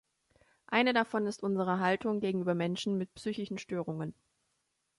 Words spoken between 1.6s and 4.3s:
Haltung gegenüber Menschen mit psychischen Störungen.